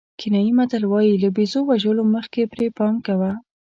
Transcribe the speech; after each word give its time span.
کینیايي 0.19 0.51
متل 0.59 0.83
وایي 0.87 1.15
له 1.23 1.29
بېزو 1.35 1.59
وژلو 1.65 2.03
مخکې 2.15 2.49
پرې 2.51 2.67
پام 2.77 2.95
کوه. 3.05 3.31